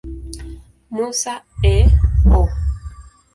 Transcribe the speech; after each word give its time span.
Musa, 0.93 1.35
A. 1.73 1.85
O. 2.37 2.41